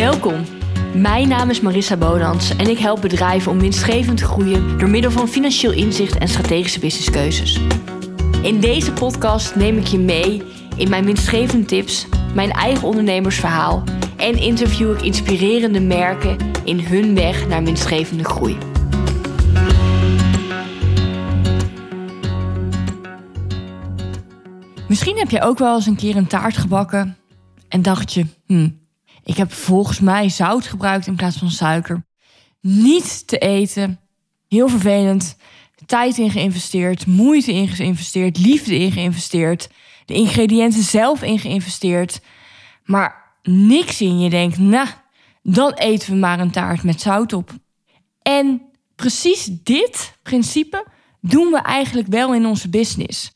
[0.00, 0.44] Welkom.
[0.94, 5.10] Mijn naam is Marissa Bonans en ik help bedrijven om winstgevend te groeien door middel
[5.10, 7.60] van financieel inzicht en strategische businesskeuzes.
[8.42, 10.42] In deze podcast neem ik je mee
[10.76, 13.82] in mijn winstgevende tips, mijn eigen ondernemersverhaal
[14.16, 18.56] en interview ik inspirerende merken in hun weg naar winstgevende groei.
[24.88, 27.16] Misschien heb je ook wel eens een keer een taart gebakken
[27.68, 28.68] en dacht je, hm,
[29.24, 32.04] ik heb volgens mij zout gebruikt in plaats van suiker.
[32.60, 34.00] Niet te eten,
[34.48, 35.36] heel vervelend.
[35.86, 39.68] Tijd in geïnvesteerd, moeite in geïnvesteerd, liefde in geïnvesteerd,
[40.04, 42.20] de ingrediënten zelf in geïnvesteerd.
[42.84, 44.88] Maar niks in je denkt, nou,
[45.42, 47.50] dan eten we maar een taart met zout op.
[48.22, 48.62] En
[48.96, 50.86] precies dit principe
[51.20, 53.32] doen we eigenlijk wel in onze business.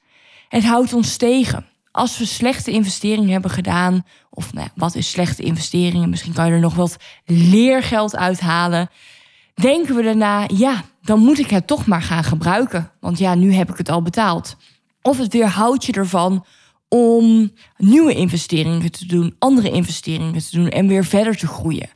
[0.48, 1.66] Het houdt ons tegen.
[1.94, 6.10] Als we slechte investeringen hebben gedaan, of nou, wat is slechte investeringen?
[6.10, 8.90] Misschien kan je er nog wat leergeld uithalen.
[9.54, 12.90] Denken we daarna, ja, dan moet ik het toch maar gaan gebruiken.
[13.00, 14.56] Want ja, nu heb ik het al betaald.
[15.02, 16.44] Of het weerhoudt je ervan
[16.88, 21.90] om nieuwe investeringen te doen, andere investeringen te doen en weer verder te groeien.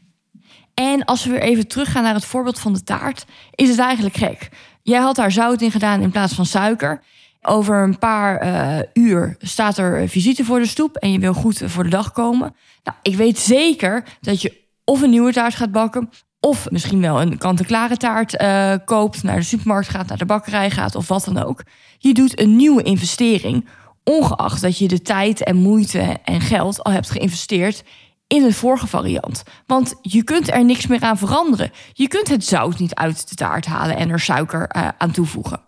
[0.74, 4.16] En als we weer even teruggaan naar het voorbeeld van de taart, is het eigenlijk
[4.16, 4.48] gek.
[4.82, 7.02] Jij had daar zout in gedaan in plaats van suiker.
[7.48, 11.62] Over een paar uh, uur staat er visite voor de stoep en je wil goed
[11.64, 12.54] voor de dag komen.
[12.82, 16.10] Nou, ik weet zeker dat je of een nieuwe taart gaat bakken,
[16.40, 20.70] of misschien wel een kant-en-klare taart uh, koopt, naar de supermarkt gaat, naar de bakkerij
[20.70, 21.62] gaat of wat dan ook.
[21.98, 23.68] Je doet een nieuwe investering,
[24.04, 27.84] ongeacht dat je de tijd en moeite en geld al hebt geïnvesteerd
[28.26, 29.42] in de vorige variant.
[29.66, 31.70] Want je kunt er niks meer aan veranderen.
[31.92, 35.60] Je kunt het zout niet uit de taart halen en er suiker uh, aan toevoegen.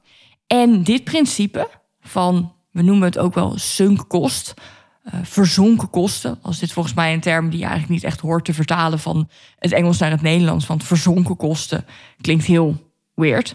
[0.52, 1.68] En dit principe
[2.00, 4.54] van, we noemen het ook wel sunk cost,
[5.04, 8.44] uh, verzonken kosten, als dit volgens mij een term die je eigenlijk niet echt hoort
[8.44, 11.84] te vertalen van het Engels naar het Nederlands, want verzonken kosten
[12.20, 13.54] klinkt heel weird,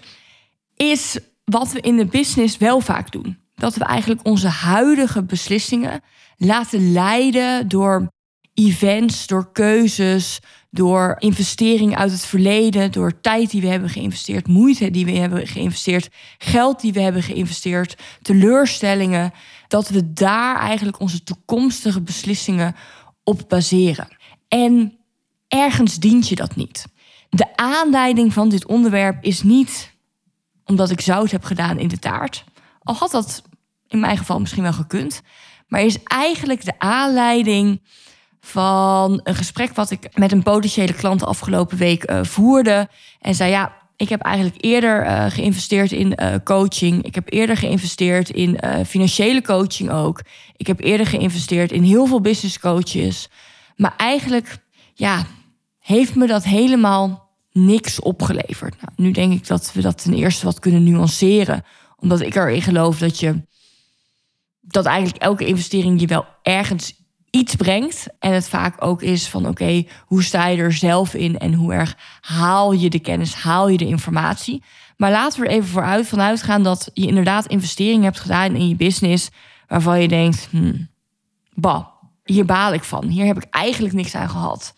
[0.76, 3.38] is wat we in de business wel vaak doen.
[3.56, 6.02] Dat we eigenlijk onze huidige beslissingen
[6.38, 8.12] laten leiden door
[8.56, 10.40] events, door keuzes,
[10.70, 15.48] door investeringen uit het verleden, door tijd die we hebben geïnvesteerd, moeite die we hebben
[15.48, 19.34] geïnvesteerd, geld die we hebben geïnvesteerd, teleurstellingen,
[19.68, 22.76] dat we daar eigenlijk onze toekomstige beslissingen
[23.24, 24.08] op baseren.
[24.48, 24.98] En
[25.48, 26.86] ergens dient je dat niet.
[27.30, 29.94] De aanleiding van dit onderwerp is niet
[30.64, 32.44] omdat ik zout heb gedaan in de taart,
[32.84, 33.44] al had dat
[33.88, 35.22] in mijn geval misschien wel gekund,
[35.68, 37.82] maar is eigenlijk de aanleiding
[38.46, 42.90] van een gesprek wat ik met een potentiële klant afgelopen week uh, voerde.
[43.20, 47.04] En zei ja, ik heb eigenlijk eerder uh, geïnvesteerd in uh, coaching.
[47.04, 50.22] Ik heb eerder geïnvesteerd in financiële coaching ook.
[50.58, 53.30] Ik heb eerder geïnvesteerd in heel veel business coaches.
[53.76, 54.58] Maar eigenlijk,
[54.94, 55.26] ja,
[55.80, 58.82] heeft me dat helemaal niks opgeleverd.
[58.82, 61.64] Nou, nu denk ik dat we dat ten eerste wat kunnen nuanceren.
[61.98, 63.42] Omdat ik erin geloof dat je
[64.62, 67.05] dat eigenlijk elke investering je wel ergens
[67.36, 68.08] iets brengt.
[68.20, 71.74] En het vaak ook is van oké, hoe sta je er zelf in en hoe
[71.74, 74.64] erg haal je de kennis, haal je de informatie.
[74.98, 78.68] Maar laten we er even vooruit vanuit gaan dat je inderdaad investeringen hebt gedaan in
[78.68, 79.30] je business
[79.68, 80.88] waarvan je denkt, hmm,
[81.54, 81.86] bah,
[82.24, 83.08] hier baal ik van.
[83.08, 84.76] Hier heb ik eigenlijk niks aan gehad.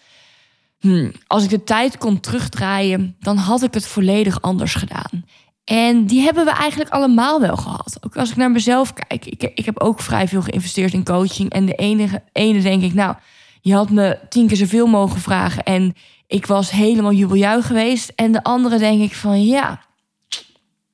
[0.80, 5.26] Hmm, als ik de tijd kon terugdraaien, dan had ik het volledig anders gedaan.
[5.68, 7.98] En die hebben we eigenlijk allemaal wel gehad.
[8.02, 9.26] Ook als ik naar mezelf kijk.
[9.26, 11.50] Ik, ik heb ook vrij veel geïnvesteerd in coaching.
[11.50, 13.16] En de enige, ene denk ik, nou,
[13.62, 15.64] je had me tien keer zoveel mogen vragen.
[15.64, 15.94] En
[16.28, 18.12] ik was helemaal jubeljuich geweest.
[18.16, 19.82] En de andere denk ik van, ja,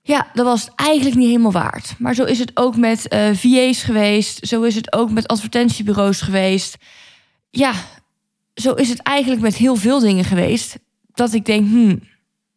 [0.02, 1.96] ja, dat was het eigenlijk niet helemaal waard.
[1.98, 4.48] Maar zo is het ook met eh, VA's geweest.
[4.48, 6.78] Zo is het ook met advertentiebureaus geweest.
[7.50, 7.74] Ja,
[8.54, 10.80] zo is het eigenlijk met heel veel dingen geweest.
[11.14, 12.04] Dat ik denk, hmm,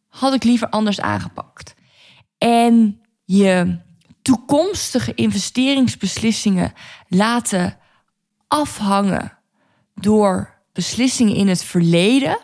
[0.07, 1.75] had ik liever anders aangepakt
[2.37, 3.77] en je
[4.21, 6.73] toekomstige investeringsbeslissingen
[7.07, 7.77] laten
[8.47, 9.37] afhangen
[9.95, 12.39] door beslissingen in het verleden,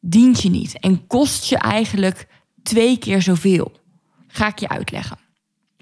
[0.00, 2.28] dient je niet en kost je eigenlijk
[2.62, 3.72] twee keer zoveel.
[4.26, 5.18] Ga ik je uitleggen.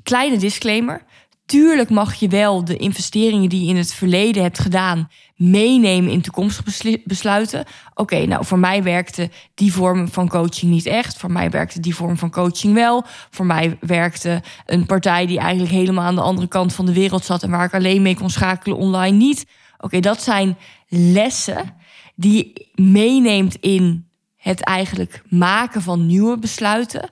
[0.02, 1.04] Kleine disclaimer.
[1.46, 6.20] Tuurlijk mag je wel de investeringen die je in het verleden hebt gedaan meenemen in
[6.20, 7.64] toekomstige besluiten.
[7.94, 11.16] Oké, nou voor mij werkte die vorm van coaching niet echt.
[11.16, 13.04] Voor mij werkte die vorm van coaching wel.
[13.30, 17.24] Voor mij werkte een partij die eigenlijk helemaal aan de andere kant van de wereld
[17.24, 19.46] zat en waar ik alleen mee kon schakelen online niet.
[19.78, 20.56] Oké, dat zijn
[20.88, 21.74] lessen
[22.14, 27.10] die je meeneemt in het eigenlijk maken van nieuwe besluiten.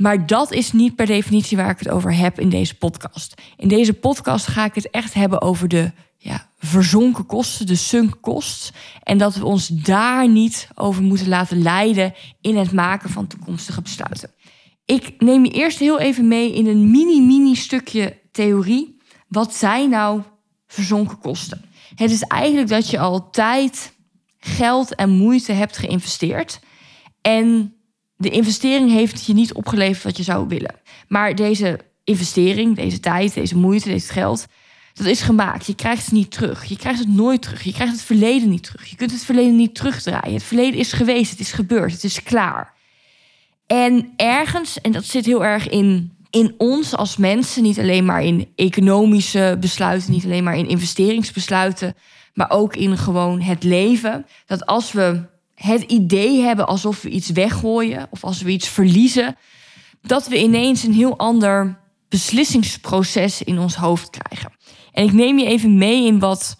[0.00, 3.34] Maar dat is niet per definitie waar ik het over heb in deze podcast.
[3.56, 8.20] In deze podcast ga ik het echt hebben over de ja, verzonken kosten, de sunk
[8.20, 8.72] costs.
[9.02, 13.82] En dat we ons daar niet over moeten laten leiden in het maken van toekomstige
[13.82, 14.30] besluiten.
[14.84, 19.00] Ik neem je eerst heel even mee in een mini-mini stukje theorie.
[19.28, 20.22] Wat zijn nou
[20.66, 21.64] verzonken kosten?
[21.94, 23.92] Het is eigenlijk dat je al tijd,
[24.38, 26.60] geld en moeite hebt geïnvesteerd.
[27.20, 27.74] En
[28.20, 30.74] de investering heeft je niet opgeleverd wat je zou willen.
[31.08, 34.46] Maar deze investering, deze tijd, deze moeite, deze geld,
[34.94, 35.66] dat is gemaakt.
[35.66, 36.64] Je krijgt het niet terug.
[36.64, 37.62] Je krijgt het nooit terug.
[37.62, 38.86] Je krijgt het verleden niet terug.
[38.86, 40.32] Je kunt het verleden niet terugdraaien.
[40.32, 42.74] Het verleden is geweest, het is gebeurd, het is klaar.
[43.66, 48.22] En ergens, en dat zit heel erg in, in ons als mensen, niet alleen maar
[48.22, 51.94] in economische besluiten, niet alleen maar in investeringsbesluiten,
[52.34, 54.26] maar ook in gewoon het leven.
[54.46, 55.28] Dat als we
[55.62, 59.36] het idee hebben alsof we iets weggooien of als we iets verliezen,
[60.02, 61.78] dat we ineens een heel ander
[62.08, 64.52] beslissingsproces in ons hoofd krijgen.
[64.92, 66.56] En ik neem je even mee in wat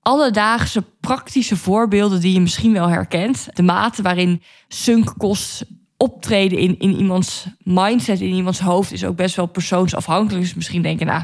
[0.00, 3.48] alledaagse praktische voorbeelden die je misschien wel herkent.
[3.52, 5.64] De mate waarin sunk kost
[5.96, 10.44] optreden in, in iemands mindset, in iemands hoofd, is ook best wel persoonsafhankelijk.
[10.44, 11.22] Dus misschien denken, nou,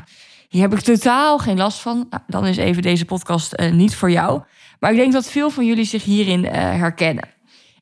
[0.54, 2.06] hier heb ik totaal geen last van.
[2.10, 4.42] Nou, dan is even deze podcast uh, niet voor jou.
[4.80, 7.28] Maar ik denk dat veel van jullie zich hierin uh, herkennen.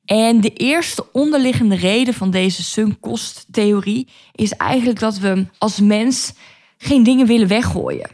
[0.04, 6.32] En de eerste onderliggende reden van deze sunk-kost-theorie is eigenlijk dat we als mens
[6.78, 8.10] geen dingen willen weggooien.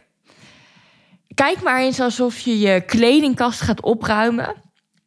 [1.35, 4.55] Kijk maar eens alsof je je kledingkast gaat opruimen.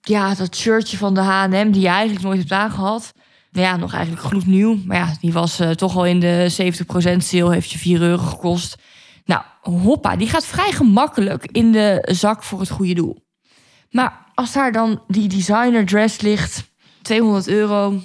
[0.02, 3.14] Ja, dat shirtje van de H&M die je eigenlijk nooit hebt aangehad.
[3.52, 4.78] Nou ja, nog eigenlijk gloednieuw.
[4.86, 6.74] Maar ja, die was uh, toch al in de
[7.16, 8.78] 70% sale, heeft je 4 euro gekost.
[9.32, 9.44] Nou,
[9.80, 13.26] hoppa, die gaat vrij gemakkelijk in de zak voor het goede doel.
[13.92, 18.02] Maar als daar dan die designer dress ligt, 200 euro,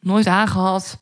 [0.00, 1.00] nooit aangehad.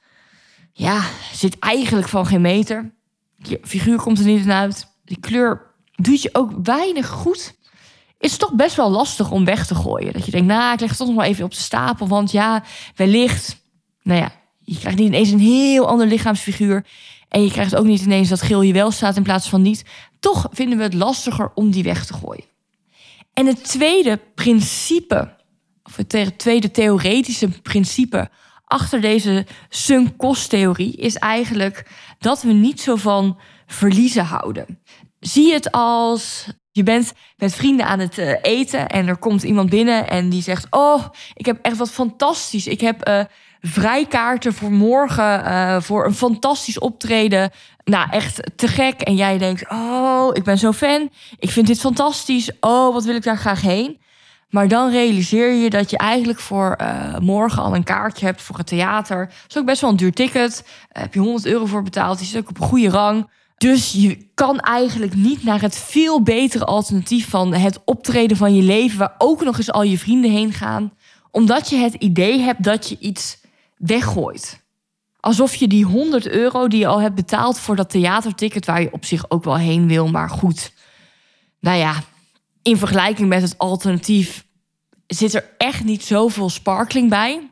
[0.72, 1.02] Ja,
[1.32, 2.94] zit eigenlijk van geen meter.
[3.36, 4.86] Je figuur komt er niet uit.
[5.04, 7.54] Die kleur doet je ook weinig goed.
[8.18, 10.12] Is toch best wel lastig om weg te gooien.
[10.12, 12.08] Dat je denkt, nou, ik leg het toch nog maar even op de stapel.
[12.08, 12.62] Want ja,
[12.94, 13.62] wellicht,
[14.02, 16.84] nou ja, je krijgt niet ineens een heel ander lichaamsfiguur.
[17.28, 19.84] En je krijgt ook niet ineens dat geel je wel staat in plaats van niet.
[20.20, 22.44] Toch vinden we het lastiger om die weg te gooien.
[23.32, 25.36] En het tweede principe,
[25.82, 28.30] of het tweede theoretische principe
[28.64, 34.80] achter deze sunk-cost-theorie is eigenlijk dat we niet zo van verliezen houden.
[35.20, 39.70] Zie het als je bent met vrienden aan het eh, eten en er komt iemand
[39.70, 42.66] binnen en die zegt: Oh, ik heb echt wat fantastisch.
[42.66, 43.24] Ik heb uh,
[43.60, 47.50] vrijkaarten voor morgen uh, voor een fantastisch optreden.
[47.84, 49.00] Nou, echt te gek.
[49.00, 51.10] En jij denkt: Oh, ik ben zo fan.
[51.38, 52.50] Ik vind dit fantastisch.
[52.60, 53.98] Oh, wat wil ik daar graag heen.
[54.50, 58.56] Maar dan realiseer je dat je eigenlijk voor uh, morgen al een kaartje hebt voor
[58.56, 59.26] het theater.
[59.26, 60.62] Dat is ook best wel een duur ticket.
[60.66, 62.18] Uh, heb je 100 euro voor betaald.
[62.18, 63.28] Die zit ook op een goede rang.
[63.56, 68.62] Dus je kan eigenlijk niet naar het veel betere alternatief van het optreden van je
[68.62, 70.92] leven, waar ook nog eens al je vrienden heen gaan,
[71.30, 73.38] omdat je het idee hebt dat je iets
[73.76, 74.64] weggooit.
[75.20, 78.92] Alsof je die 100 euro die je al hebt betaald voor dat theaterticket, waar je
[78.92, 80.72] op zich ook wel heen wil, maar goed.
[81.60, 81.94] Nou ja,
[82.62, 84.46] in vergelijking met het alternatief
[85.06, 87.50] zit er echt niet zoveel sparkling bij.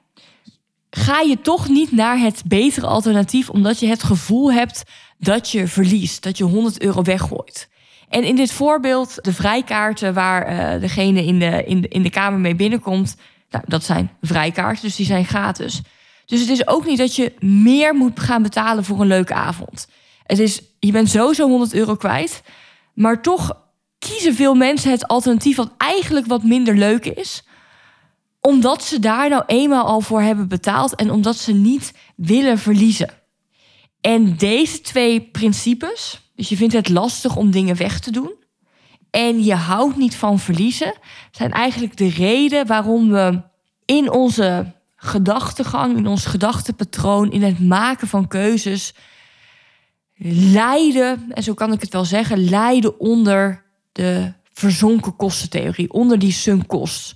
[0.91, 4.83] Ga je toch niet naar het betere alternatief, omdat je het gevoel hebt
[5.19, 7.69] dat je verliest, dat je 100 euro weggooit.
[8.09, 12.11] En in dit voorbeeld, de vrijkaarten waar uh, degene in de, in, de, in de
[12.11, 13.17] kamer mee binnenkomt,
[13.51, 15.83] nou, dat zijn vrijkaarten, dus die zijn gratis.
[16.27, 19.89] Dus het is ook niet dat je meer moet gaan betalen voor een leuke avond.
[20.23, 22.43] Het is, je bent sowieso 100 euro kwijt,
[22.95, 23.63] maar toch
[23.99, 27.45] kiezen veel mensen het alternatief wat eigenlijk wat minder leuk is,
[28.41, 33.11] omdat ze daar nou eenmaal al voor hebben betaald en omdat ze niet willen verliezen.
[34.01, 38.43] En deze twee principes, dus je vindt het lastig om dingen weg te doen
[39.15, 40.95] en je houdt niet van verliezen,
[41.31, 43.43] zijn eigenlijk de reden waarom we
[43.85, 44.74] in onze
[45.05, 48.95] gedachtegang, in ons gedachtepatroon, in het maken van keuzes
[50.53, 56.33] lijden, en zo kan ik het wel zeggen, lijden onder de verzonken kostentheorie, onder die
[56.33, 57.15] sunk costs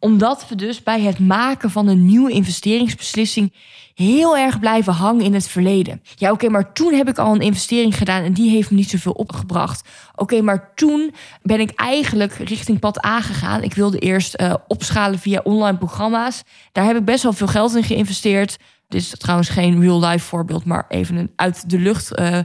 [0.00, 3.52] omdat we dus bij het maken van een nieuwe investeringsbeslissing
[3.94, 6.02] heel erg blijven hangen in het verleden.
[6.14, 8.90] Ja, oké, maar toen heb ik al een investering gedaan en die heeft me niet
[8.90, 9.88] zoveel opgebracht.
[10.14, 13.62] Oké, maar toen ben ik eigenlijk richting pad A gegaan.
[13.62, 16.42] Ik wilde eerst uh, opschalen via online programma's.
[16.72, 18.58] Daar heb ik best wel veel geld in geïnvesteerd.
[18.88, 22.38] Dit is trouwens geen real-life voorbeeld, maar even een uit de lucht uh,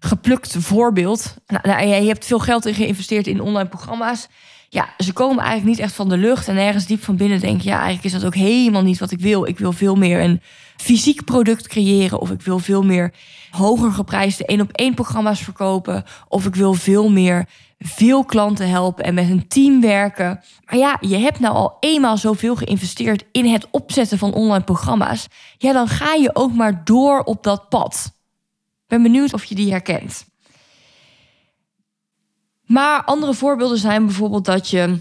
[0.00, 1.34] geplukt voorbeeld.
[1.46, 4.28] Nou, nou, je hebt veel geld in geïnvesteerd in online programma's
[4.72, 6.48] ja, ze komen eigenlijk niet echt van de lucht.
[6.48, 9.10] En ergens diep van binnen denk je, ja, eigenlijk is dat ook helemaal niet wat
[9.10, 9.46] ik wil.
[9.46, 10.40] Ik wil veel meer een
[10.76, 12.20] fysiek product creëren.
[12.20, 13.12] Of ik wil veel meer
[13.50, 16.04] hoger geprijsde één op één programma's verkopen.
[16.28, 17.48] Of ik wil veel meer
[17.78, 20.40] veel klanten helpen en met een team werken.
[20.64, 25.26] Maar ja, je hebt nou al eenmaal zoveel geïnvesteerd in het opzetten van online programma's.
[25.58, 28.12] Ja, dan ga je ook maar door op dat pad.
[28.86, 30.24] Ben benieuwd of je die herkent.
[32.72, 35.00] Maar andere voorbeelden zijn bijvoorbeeld dat je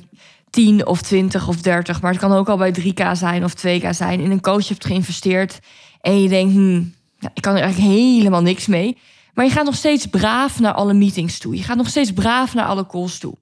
[0.50, 3.90] 10 of 20 of 30, maar het kan ook al bij 3k zijn of 2k
[3.90, 5.60] zijn, in een coach hebt geïnvesteerd
[6.02, 6.94] en je denkt, hmm,
[7.34, 8.98] ik kan er eigenlijk helemaal niks mee.
[9.34, 11.56] Maar je gaat nog steeds braaf naar alle meetings toe.
[11.56, 13.36] Je gaat nog steeds braaf naar alle calls toe.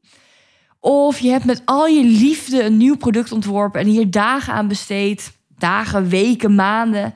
[0.79, 4.67] Of je hebt met al je liefde een nieuw product ontworpen en hier dagen aan
[4.67, 5.31] besteed.
[5.57, 7.15] Dagen, weken, maanden.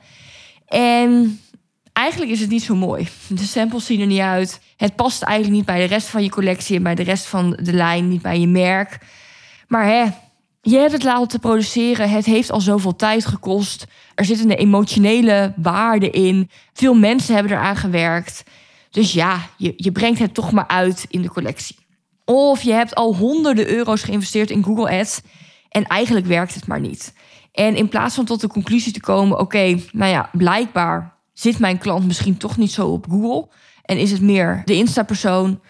[0.66, 1.40] En
[1.94, 3.08] eigenlijk is het niet zo mooi.
[3.28, 4.60] De samples zien er niet uit.
[4.76, 7.58] Het past eigenlijk niet bij de rest van je collectie en bij de rest van
[7.62, 8.98] de lijn, niet bij je merk.
[9.68, 10.04] Maar hè,
[10.60, 12.10] je hebt het laten produceren.
[12.10, 13.86] Het heeft al zoveel tijd gekost.
[14.14, 16.50] Er zit een emotionele waarde in.
[16.72, 18.42] Veel mensen hebben eraan gewerkt.
[18.90, 21.76] Dus ja, je, je brengt het toch maar uit in de collectie.
[22.24, 25.20] Of je hebt al honderden euro's geïnvesteerd in Google Ads
[25.68, 27.14] en eigenlijk werkt het maar niet.
[27.52, 31.78] En in plaats van tot de conclusie te komen: oké, nou ja, blijkbaar zit mijn
[31.78, 33.48] klant misschien toch niet zo op Google
[33.82, 35.60] en is het meer de Insta-persoon,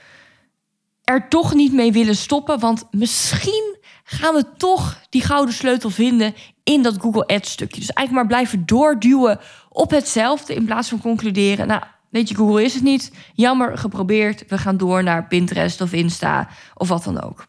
[1.04, 6.34] er toch niet mee willen stoppen, want misschien gaan we toch die gouden sleutel vinden
[6.62, 7.80] in dat Google Ads stukje.
[7.80, 11.66] Dus eigenlijk maar blijven doorduwen op hetzelfde in plaats van concluderen.
[11.66, 13.12] Nou, weet je, Google is het niet.
[13.34, 14.44] Jammer, geprobeerd.
[14.48, 17.46] We gaan door naar Pinterest of Insta of wat dan ook.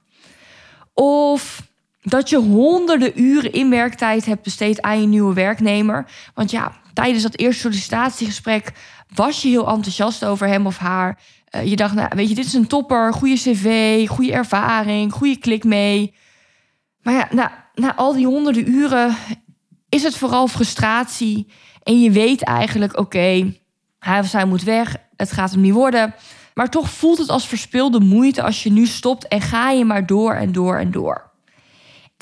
[0.93, 1.61] Of
[2.05, 6.05] dat je honderden uren inwerktijd hebt besteed aan je nieuwe werknemer.
[6.33, 8.71] Want ja, tijdens dat eerste sollicitatiegesprek
[9.13, 11.19] was je heel enthousiast over hem of haar.
[11.51, 15.37] Uh, je dacht, nou, weet je, dit is een topper, goede cv, goede ervaring, goede
[15.37, 16.13] klik mee.
[17.01, 19.15] Maar ja, na, na al die honderden uren
[19.89, 21.47] is het vooral frustratie.
[21.83, 23.53] En je weet eigenlijk, oké,
[23.99, 26.13] hij of zij moet weg, het gaat hem niet worden.
[26.53, 30.05] Maar toch voelt het als verspilde moeite als je nu stopt en ga je maar
[30.05, 31.33] door en door en door.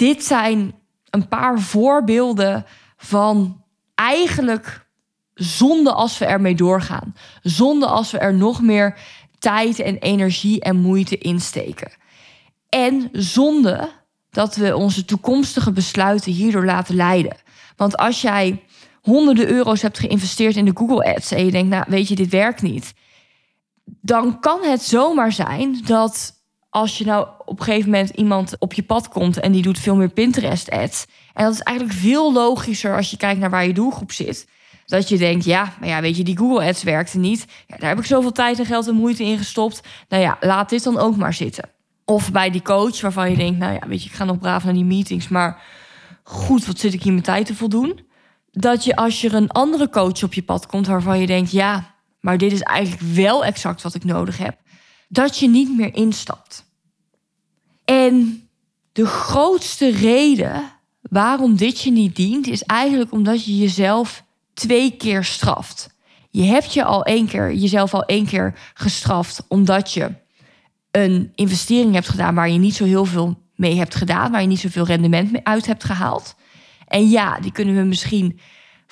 [0.03, 0.73] Dit zijn
[1.09, 2.65] een paar voorbeelden
[2.97, 3.63] van
[3.95, 4.87] eigenlijk
[5.33, 7.15] zonde als we ermee doorgaan.
[7.41, 8.97] Zonde als we er nog meer
[9.39, 11.91] tijd en energie en moeite in steken.
[12.69, 13.89] En zonde
[14.29, 17.37] dat we onze toekomstige besluiten hierdoor laten leiden.
[17.75, 18.63] Want als jij
[19.01, 22.29] honderden euro's hebt geïnvesteerd in de Google Ads en je denkt, nou weet je, dit
[22.29, 22.93] werkt niet,
[23.85, 26.42] dan kan het zomaar zijn dat
[26.73, 29.79] als je nou op een gegeven moment iemand op je pad komt en die doet
[29.79, 33.65] veel meer Pinterest ads, en dat is eigenlijk veel logischer als je kijkt naar waar
[33.65, 34.47] je doelgroep zit.
[34.85, 37.45] Dat je denkt, ja, maar ja, weet je, die Google Ads werkte niet.
[37.67, 39.81] Ja, daar heb ik zoveel tijd en geld en moeite in gestopt.
[40.09, 41.69] Nou ja, laat dit dan ook maar zitten.
[42.05, 44.63] Of bij die coach waarvan je denkt, nou ja, weet je, ik ga nog braaf
[44.63, 45.61] naar die meetings, maar
[46.23, 47.99] goed, wat zit ik hier mijn tijd te voldoen?
[48.51, 51.95] Dat je als je een andere coach op je pad komt waarvan je denkt, ja,
[52.19, 54.57] maar dit is eigenlijk wel exact wat ik nodig heb,
[55.13, 56.65] dat je niet meer instapt.
[57.85, 58.47] En
[58.91, 65.23] de grootste reden waarom dit je niet dient, is eigenlijk omdat je jezelf twee keer
[65.23, 65.89] straft.
[66.29, 70.11] Je hebt je al één keer, jezelf al één keer gestraft omdat je
[70.91, 74.47] een investering hebt gedaan waar je niet zo heel veel mee hebt gedaan, waar je
[74.47, 76.35] niet zoveel rendement mee uit hebt gehaald.
[76.87, 78.39] En ja, die kunnen we misschien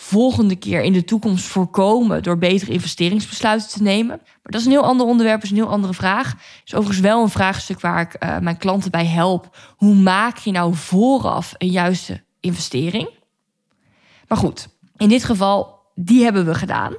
[0.04, 4.18] volgende keer in de toekomst voorkomen door betere investeringsbesluiten te nemen.
[4.18, 6.36] Maar dat is een heel ander onderwerp, is een heel andere vraag.
[6.66, 9.58] Is overigens wel een vraagstuk waar ik uh, mijn klanten bij help.
[9.78, 13.10] Hoe maak je nou vooraf een juiste investering?
[14.28, 14.68] Maar goed,
[14.98, 16.96] in dit geval, die hebben we gedaan.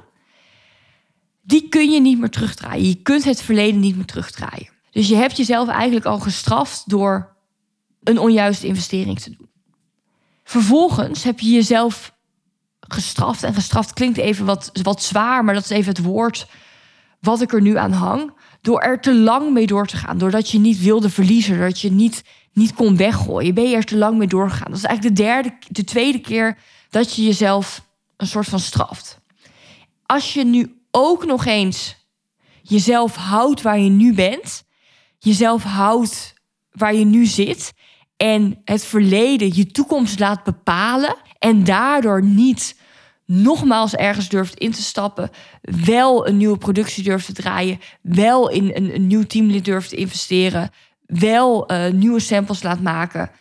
[1.41, 2.87] Die kun je niet meer terugdraaien.
[2.87, 4.69] Je kunt het verleden niet meer terugdraaien.
[4.91, 7.35] Dus je hebt jezelf eigenlijk al gestraft door
[8.03, 9.49] een onjuiste investering te doen.
[10.43, 12.12] Vervolgens heb je jezelf
[12.93, 13.43] gestraft.
[13.43, 16.47] En gestraft klinkt even wat, wat zwaar, maar dat is even het woord
[17.19, 18.33] wat ik er nu aan hang.
[18.61, 20.17] Door er te lang mee door te gaan.
[20.17, 21.57] Doordat je niet wilde verliezen.
[21.57, 22.23] Doordat je niet,
[22.53, 23.53] niet kon weggooien.
[23.53, 24.67] Ben je er te lang mee doorgegaan.
[24.69, 26.57] Dat is eigenlijk de, derde, de tweede keer
[26.89, 27.85] dat je jezelf
[28.17, 29.19] een soort van straft.
[30.05, 31.95] Als je nu ook nog eens
[32.61, 34.63] jezelf houdt waar je nu bent
[35.23, 36.33] jezelf houdt
[36.71, 37.73] waar je nu zit
[38.17, 42.75] en het verleden je toekomst laat bepalen en daardoor niet
[43.41, 45.29] nogmaals ergens durft in te stappen,
[45.61, 49.95] wel een nieuwe productie durft te draaien, wel in een, een nieuw teamlid durft te
[49.95, 50.71] investeren,
[51.05, 53.31] wel uh, nieuwe samples laat maken,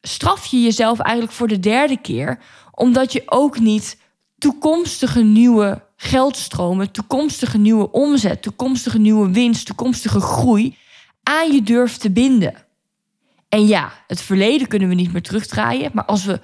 [0.00, 2.38] straf je jezelf eigenlijk voor de derde keer,
[2.70, 3.98] omdat je ook niet
[4.38, 10.76] toekomstige nieuwe geldstromen, toekomstige nieuwe omzet, toekomstige nieuwe winst, toekomstige groei
[11.22, 12.54] aan je durft te binden.
[13.48, 16.40] En ja, het verleden kunnen we niet meer terugdraaien, maar als we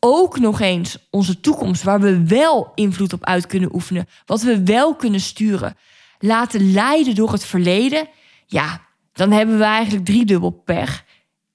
[0.00, 4.64] ook nog eens onze toekomst, waar we wel invloed op uit kunnen oefenen, wat we
[4.64, 5.76] wel kunnen sturen,
[6.18, 8.08] laten leiden door het verleden,
[8.46, 8.80] ja,
[9.12, 11.04] dan hebben we eigenlijk driedubbel pech.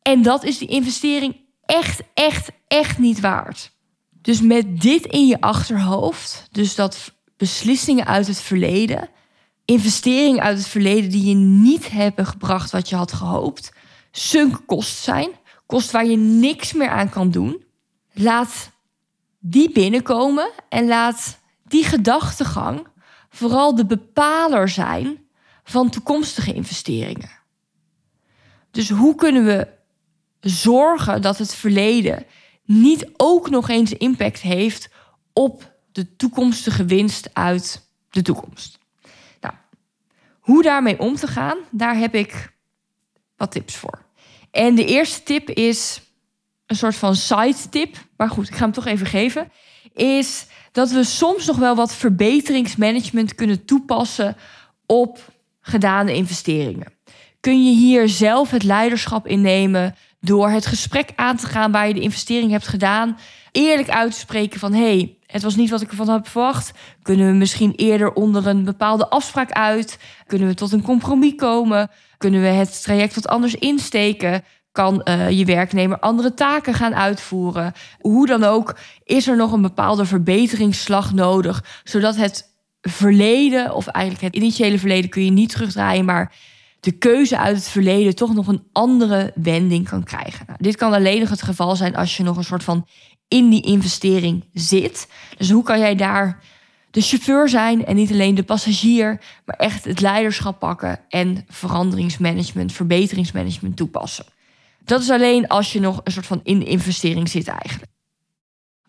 [0.02, 1.36] En dat is die investering
[1.66, 3.72] echt, echt, echt niet waard.
[4.22, 9.10] Dus met dit in je achterhoofd, dus dat beslissingen uit het verleden,
[9.66, 13.72] investeringen uit het verleden die je niet hebben gebracht wat je had gehoopt,
[14.12, 15.30] sunk kost zijn,
[15.66, 17.65] kost waar je niks meer aan kan doen,
[18.16, 18.72] laat
[19.40, 22.88] die binnenkomen en laat die gedachtegang
[23.30, 25.28] vooral de bepaler zijn
[25.64, 27.30] van toekomstige investeringen.
[28.72, 29.68] Dus hoe kunnen we
[30.40, 32.26] zorgen dat het verleden
[32.64, 34.90] niet ook nog eens impact heeft
[35.34, 38.80] op de toekomstige winst uit de toekomst?
[39.42, 39.54] Nou,
[40.40, 42.54] hoe daarmee om te gaan, daar heb ik
[43.38, 44.06] wat tips voor.
[44.52, 46.02] En de eerste tip is
[46.68, 49.52] een soort van side tip, maar goed, ik ga hem toch even geven,
[49.94, 54.38] is dat we soms nog wel wat verbeteringsmanagement kunnen toepassen
[54.86, 55.20] op
[55.62, 56.94] gedane investeringen.
[57.40, 61.94] Kun je hier zelf het leiderschap innemen door het gesprek aan te gaan waar je
[61.94, 63.18] de investering hebt gedaan,
[63.52, 66.72] eerlijk uit te spreken van hey, het was niet wat ik ervan had verwacht.
[67.02, 70.00] Kunnen we misschien eerder onder een bepaalde afspraak uit?
[70.28, 71.90] Kunnen we tot een compromis komen?
[72.18, 74.44] Kunnen we het traject wat anders insteken?
[74.76, 77.74] Kan uh, je werknemer andere taken gaan uitvoeren?
[78.00, 84.26] Hoe dan ook, is er nog een bepaalde verbeteringsslag nodig, zodat het verleden, of eigenlijk
[84.26, 86.34] het initiële verleden kun je niet terugdraaien, maar
[86.80, 90.46] de keuze uit het verleden toch nog een andere wending kan krijgen.
[90.48, 92.88] Nou, dit kan alleen nog het geval zijn als je nog een soort van
[93.28, 95.08] in die investering zit.
[95.38, 96.40] Dus hoe kan jij daar
[96.92, 102.72] de chauffeur zijn en niet alleen de passagier, maar echt het leiderschap pakken en veranderingsmanagement,
[102.72, 104.26] verbeteringsmanagement toepassen.
[104.86, 107.92] Dat is alleen als je nog een soort van in investering zit eigenlijk.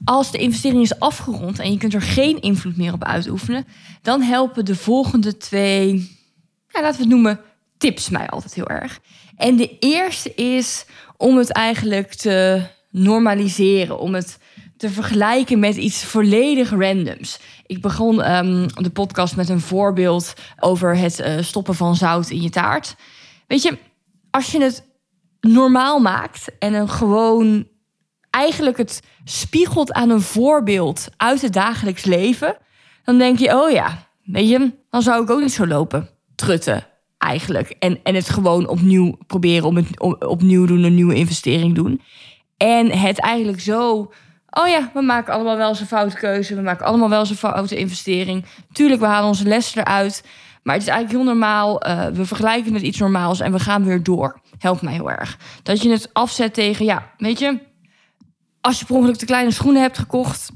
[0.05, 3.67] Als de investering is afgerond en je kunt er geen invloed meer op uitoefenen,
[4.03, 5.93] dan helpen de volgende twee,
[6.69, 7.41] ja, laten we het noemen,
[7.79, 9.01] tips mij altijd heel erg.
[9.37, 10.87] En de eerste is
[11.17, 14.39] om het eigenlijk te normaliseren, om het
[14.77, 17.39] te vergelijken met iets volledig randoms.
[17.67, 22.43] Ik begon um, de podcast met een voorbeeld over het uh, stoppen van zout in
[22.43, 22.97] je taart.
[23.47, 23.79] Weet je,
[24.31, 24.85] als je het
[25.47, 27.67] normaal maakt en een gewoon
[28.31, 32.57] eigenlijk het spiegelt aan een voorbeeld uit het dagelijks leven,
[33.05, 36.87] dan denk je, oh ja, weet je, dan zou ik ook niet zo lopen, trutten
[37.19, 37.71] eigenlijk.
[37.71, 42.01] En, en het gewoon opnieuw proberen om het opnieuw doen, een nieuwe investering doen.
[42.57, 44.13] En het eigenlijk zo,
[44.51, 47.31] oh ja, we maken allemaal wel eens een foute keuze, we maken allemaal wel eens
[47.31, 48.45] een foute investering.
[48.73, 50.25] Tuurlijk, we halen onze lessen eruit.
[50.63, 51.87] Maar het is eigenlijk heel normaal.
[51.87, 54.41] Uh, we vergelijken het met iets normaals en we gaan weer door.
[54.59, 55.39] Helpt mij heel erg.
[55.63, 57.61] Dat je het afzet tegen, ja, weet je,
[58.61, 60.51] als je per ongeluk te kleine schoenen hebt gekocht,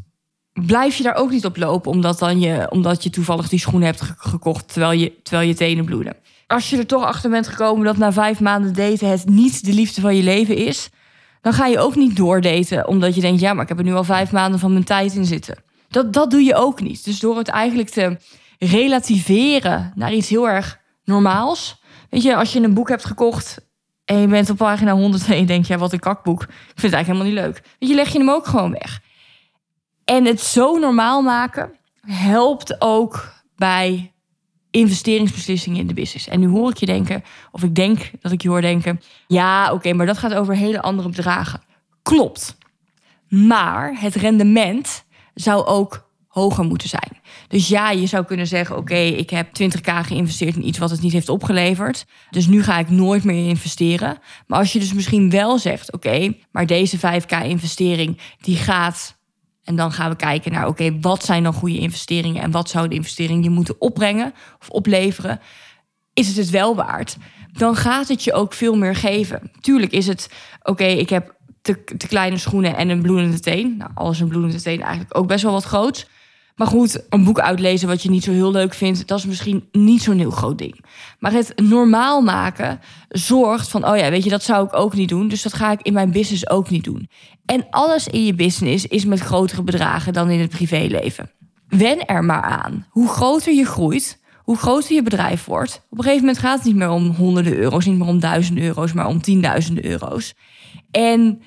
[0.53, 3.89] blijf je daar ook niet op lopen, omdat, dan je, omdat je toevallig die schoenen
[3.89, 6.17] hebt gekocht terwijl je, terwijl je tenen bloeden.
[6.47, 9.73] Als je er toch achter bent gekomen dat na vijf maanden daten het niet de
[9.73, 10.91] liefde van je leven is,
[11.41, 13.95] dan ga je ook niet doordaten omdat je denkt, ja, maar ik heb er nu
[13.95, 15.63] al vijf maanden van mijn tijd in zitten.
[15.89, 17.05] Dat, dat doe je ook niet.
[17.05, 18.19] Dus door het eigenlijk te
[18.59, 21.83] relativeren naar iets heel erg normaals.
[22.11, 23.69] Weet je, als je een boek hebt gekocht
[24.11, 26.42] en je bent op pagina 100 en je denkt, ja, wat een kakboek.
[26.42, 27.75] Ik vind het eigenlijk helemaal niet leuk.
[27.79, 29.01] Weet je, leg je hem ook gewoon weg.
[30.05, 31.73] En het zo normaal maken
[32.07, 34.12] helpt ook bij
[34.70, 36.29] investeringsbeslissingen in de business.
[36.29, 39.73] En nu hoor ik je denken, of ik denk dat ik je hoor denken, ja,
[39.73, 41.62] oké, maar dat gaat over hele andere bedragen.
[42.03, 42.57] Klopt.
[43.29, 47.21] Maar het rendement zou ook hoger moeten zijn.
[47.49, 51.01] Dus ja, je zou kunnen zeggen: Oké, ik heb 20k geïnvesteerd in iets wat het
[51.01, 52.07] niet heeft opgeleverd.
[52.31, 54.19] Dus nu ga ik nooit meer investeren.
[54.47, 59.19] Maar als je dus misschien wel zegt: Oké, maar deze 5k investering die gaat.
[59.64, 62.88] En dan gaan we kijken naar: Oké, wat zijn dan goede investeringen en wat zou
[62.88, 65.40] de investering je moeten opbrengen of opleveren?
[66.12, 67.16] Is het het wel waard?
[67.53, 69.51] Dan gaat het je ook veel meer geven.
[69.61, 70.31] Tuurlijk is het:
[70.62, 73.77] Oké, ik heb te, te, kleine schoenen en een bloedende teen.
[73.77, 76.09] Nou, alles een bloedende teen eigenlijk ook best wel wat groot.
[76.61, 79.68] Maar goed, een boek uitlezen wat je niet zo heel leuk vindt, dat is misschien
[79.73, 80.85] niet zo'n heel groot ding.
[81.18, 85.09] Maar het normaal maken zorgt van, oh ja, weet je, dat zou ik ook niet
[85.09, 85.29] doen.
[85.29, 87.09] Dus dat ga ik in mijn business ook niet doen.
[87.44, 91.31] En alles in je business is met grotere bedragen dan in het privéleven.
[91.68, 92.87] Wen er maar aan.
[92.90, 95.87] Hoe groter je groeit, hoe groter je bedrijf wordt.
[95.90, 98.64] Op een gegeven moment gaat het niet meer om honderden euro's, niet meer om duizenden
[98.64, 100.35] euro's, maar om tienduizenden euro's.
[100.90, 101.42] En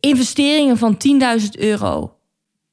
[0.00, 0.96] investeringen van
[1.40, 2.18] 10.000 euro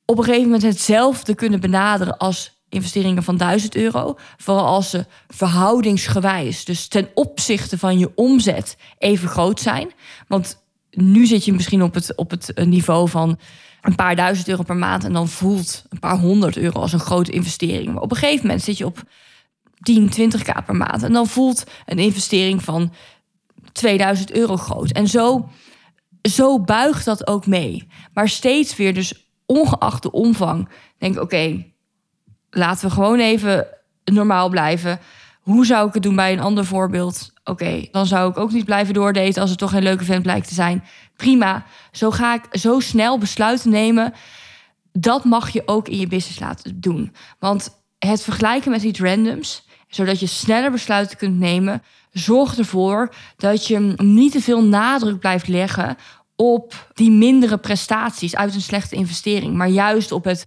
[0.10, 4.18] op een gegeven moment hetzelfde kunnen benaderen als investeringen van 1000 euro.
[4.38, 9.92] Vooral als ze verhoudingsgewijs, dus ten opzichte van je omzet, even groot zijn.
[10.28, 13.40] Want nu zit je misschien op het, op het niveau van
[13.82, 15.04] een paar duizend euro per maand.
[15.04, 17.94] En dan voelt een paar honderd euro als een grote investering.
[17.94, 19.04] Maar op een gegeven moment zit je op
[19.82, 21.04] 10, 20k per maand.
[21.04, 22.94] En dan voelt een investering van
[23.72, 24.92] 2000 euro groot.
[24.92, 25.50] En zo,
[26.22, 27.88] zo buigt dat ook mee.
[28.14, 31.66] Maar steeds weer, dus ongeacht de omvang, denk oké,
[32.50, 33.68] laten we gewoon even
[34.04, 35.00] normaal blijven.
[35.42, 37.32] Hoe zou ik het doen bij een ander voorbeeld?
[37.44, 40.48] Oké, dan zou ik ook niet blijven doordaten als het toch geen leuke vent blijkt
[40.48, 40.84] te zijn.
[41.16, 41.66] Prima.
[41.92, 44.14] Zo ga ik zo snel besluiten nemen.
[44.92, 47.14] Dat mag je ook in je business laten doen.
[47.40, 53.68] Want het vergelijken met iets randoms, zodat je sneller besluiten kunt nemen, zorgt ervoor dat
[53.68, 55.98] je niet te veel nadruk blijft leggen
[56.38, 60.46] op die mindere prestaties uit een slechte investering, maar juist op het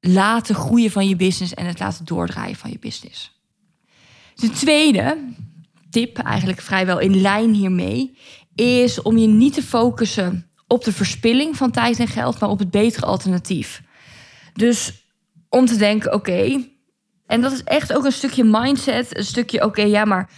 [0.00, 3.42] laten groeien van je business en het laten doordraaien van je business.
[4.34, 5.18] De tweede
[5.90, 8.18] tip, eigenlijk vrijwel in lijn hiermee,
[8.54, 12.58] is om je niet te focussen op de verspilling van tijd en geld, maar op
[12.58, 13.82] het betere alternatief.
[14.52, 15.06] Dus
[15.48, 16.64] om te denken, oké,
[17.26, 20.30] en dat is echt ook een stukje mindset, een stukje, oké, ja, maar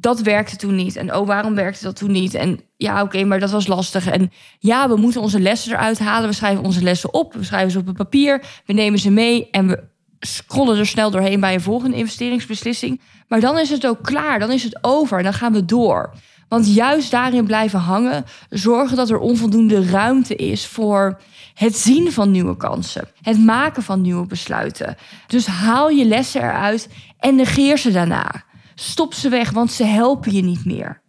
[0.00, 0.96] dat werkte toen niet.
[0.96, 2.34] En oh, waarom werkte dat toen niet?
[2.34, 4.06] En ja, oké, maar dat was lastig.
[4.06, 6.28] En ja, we moeten onze lessen eruit halen.
[6.28, 7.34] We schrijven onze lessen op.
[7.34, 8.42] We schrijven ze op een papier.
[8.66, 9.82] We nemen ze mee en we
[10.20, 13.00] scrollen er snel doorheen bij een volgende investeringsbeslissing.
[13.28, 14.38] Maar dan is het ook klaar.
[14.38, 15.22] Dan is het over.
[15.22, 16.14] Dan gaan we door.
[16.48, 21.20] Want juist daarin blijven hangen, zorgen dat er onvoldoende ruimte is voor
[21.54, 24.96] het zien van nieuwe kansen, het maken van nieuwe besluiten.
[25.26, 28.46] Dus haal je lessen eruit en negeer ze daarna.
[28.80, 31.02] Stop ze weg, want ze helpen je niet meer.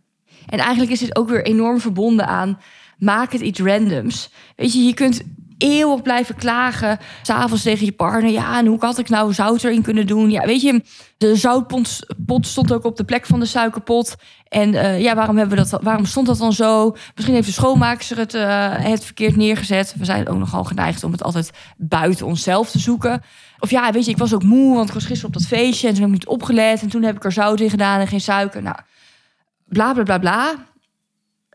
[0.46, 2.60] En eigenlijk is dit ook weer enorm verbonden aan
[2.98, 4.30] maak het iets randoms.
[4.56, 5.22] Weet je, je kunt
[5.60, 7.00] eeuwig blijven klagen.
[7.22, 8.32] S'avonds tegen je partner.
[8.32, 10.32] Ja, en hoe had ik nou zout erin kunnen doen?
[10.32, 10.84] Ja, weet je,
[11.18, 14.16] de zoutpot pot stond ook op de plek van de suikerpot.
[14.48, 16.96] En uh, ja, waarom, hebben we dat, waarom stond dat dan zo?
[17.16, 19.96] Misschien heeft de schoonmaakster het, uh, het verkeerd neergezet.
[19.98, 23.22] We zijn ook nogal geneigd om het altijd buiten onszelf te zoeken.
[23.60, 25.88] Of ja, weet je, ik was ook moe, want ik was gisteren op dat feestje
[25.88, 26.82] en toen heb ik niet opgelet.
[26.82, 28.62] En toen heb ik er zout in gedaan en geen suiker.
[28.62, 28.78] Nou,
[29.66, 30.54] bla bla bla bla.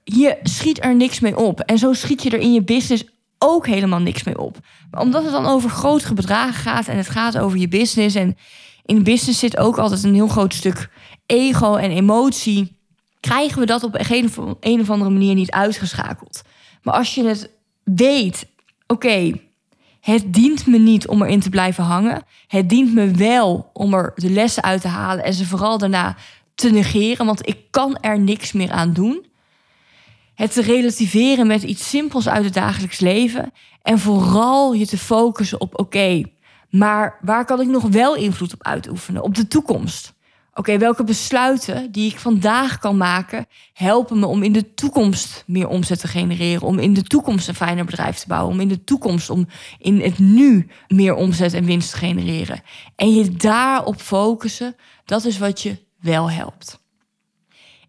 [0.05, 1.61] Je schiet er niks mee op.
[1.61, 3.05] En zo schiet je er in je business
[3.45, 4.59] ook helemaal niks mee op.
[4.91, 8.15] Maar omdat het dan over grotere bedragen gaat en het gaat over je business.
[8.15, 8.37] En
[8.85, 10.91] in business zit ook altijd een heel groot stuk
[11.27, 12.77] ego en emotie.
[13.21, 13.95] Krijgen we dat op
[14.61, 16.43] een, of andere manier niet uitgeschakeld.
[16.83, 17.51] Maar als je het
[17.85, 18.47] weet,
[18.87, 19.33] oké,
[20.01, 22.23] het dient me niet om erin te blijven hangen.
[22.47, 26.17] Het dient me wel om er de lessen uit te halen en ze vooral daarna
[26.55, 29.27] te negeren, want ik kan er niks meer aan doen
[30.35, 33.53] het te relativeren met iets simpels uit het dagelijks leven.
[33.83, 36.23] En vooral je te focussen op: oké,
[36.71, 39.23] maar waar kan ik nog wel invloed op uitoefenen?
[39.23, 40.15] Op de toekomst.
[40.57, 45.69] Oké, welke besluiten die ik vandaag kan maken, helpen me om in de toekomst meer
[45.69, 48.85] omzet te genereren, om in de toekomst een fijner bedrijf te bouwen, om in de
[48.85, 49.47] toekomst om
[49.79, 52.63] in het nu meer omzet en winst te genereren.
[52.97, 56.84] En je daarop focussen, dat is wat je wel helpt.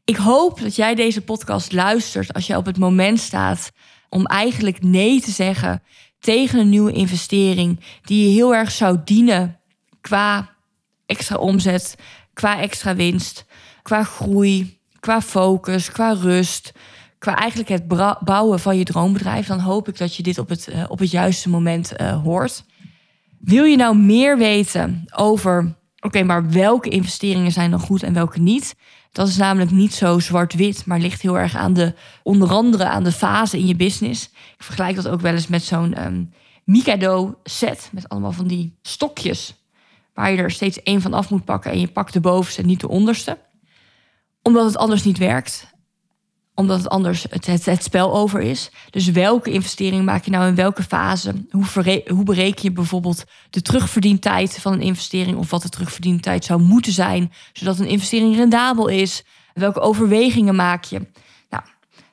[0.05, 3.71] Ik hoop dat jij deze podcast luistert als je op het moment staat
[4.09, 5.83] om eigenlijk nee te zeggen
[6.19, 9.59] tegen een nieuwe investering die je heel erg zou dienen
[10.01, 10.49] qua
[11.05, 11.95] extra omzet,
[12.33, 13.45] qua extra winst,
[13.81, 16.71] qua groei, qua focus, qua rust,
[17.17, 17.87] qua eigenlijk het
[18.25, 21.11] bouwen van je droombedrijf, dan hoop ik dat je dit op het, eh, op het
[21.11, 22.63] juiste moment uh, hoort.
[23.39, 28.39] Wil je nou meer weten over, oké, maar welke investeringen zijn dan goed en welke
[28.39, 28.75] niet?
[29.15, 33.03] Dat is namelijk niet zo zwart-wit, maar ligt heel erg aan de, onder andere aan
[33.03, 34.25] de fase in je business.
[34.25, 38.77] Ik vergelijk dat ook wel eens met zo'n um, Mikado set met allemaal van die
[38.81, 39.55] stokjes,
[40.13, 42.67] waar je er steeds één van af moet pakken en je pakt de bovenste en
[42.67, 43.37] niet de onderste.
[44.41, 45.67] Omdat het anders niet werkt
[46.55, 48.69] omdat het anders het, het, spel over is.
[48.89, 51.33] Dus welke investering maak je nou in welke fase?
[51.51, 51.65] Hoe,
[52.07, 56.91] hoe bereken je bijvoorbeeld de terugverdientijd van een investering of wat de terugverdientijd zou moeten
[56.91, 59.23] zijn, zodat een investering rendabel is?
[59.53, 61.01] Welke overwegingen maak je?
[61.49, 61.63] Nou,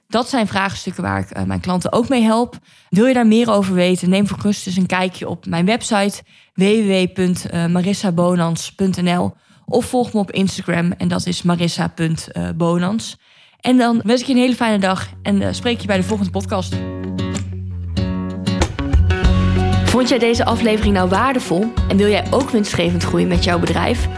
[0.08, 2.58] dat zijn vraagstukken waar ik uh, mijn klanten ook mee help.
[2.88, 4.10] Wil je daar meer over weten?
[4.10, 6.22] Neem voor rust een kijkje op mijn website
[6.54, 13.16] www.marissabonans.nl of volg me op Instagram en dat is marissa.bonans.
[13.62, 16.02] En dan wens ik je een hele fijne dag en uh, spreek je bij de
[16.02, 16.76] volgende podcast.
[19.84, 24.08] Vond jij deze aflevering nou waardevol en wil jij ook winstgevend groeien met jouw bedrijf?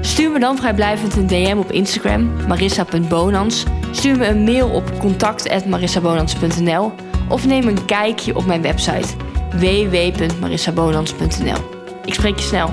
[0.00, 3.64] Stuur me dan vrijblijvend een DM op Instagram, marissa.bonans.
[3.90, 6.92] Stuur me een mail op contact.marissabonans.nl
[7.28, 9.08] of neem een kijkje op mijn website
[9.50, 11.58] www.marissabonans.nl.
[12.04, 12.70] Ik spreek je snel.